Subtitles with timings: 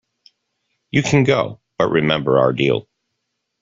[0.89, 2.87] You can go, but remember our deal.